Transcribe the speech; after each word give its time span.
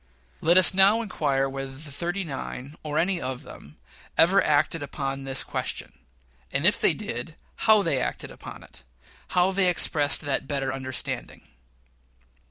Let 0.39 0.57
us 0.57 0.73
now 0.73 1.03
inquire 1.03 1.47
whether 1.47 1.69
the 1.69 1.91
"thirty 1.91 2.23
nine," 2.23 2.75
or 2.81 2.97
any 2.97 3.21
of 3.21 3.43
them, 3.43 3.77
acted 4.17 4.81
upon 4.81 5.25
this 5.25 5.43
question; 5.43 5.93
and 6.51 6.65
if 6.65 6.81
they 6.81 6.95
did, 6.95 7.35
how 7.57 7.83
they 7.83 7.99
acted 8.01 8.31
upon 8.31 8.63
it 8.63 8.81
how 9.37 9.51
they 9.51 9.69
expressed 9.69 10.21
that 10.21 10.47
better 10.47 10.73
understanding. 10.73 11.43